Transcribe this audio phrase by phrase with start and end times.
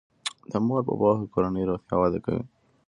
[0.51, 2.43] د مور په پوهه کورنی روغتیا وده کوي.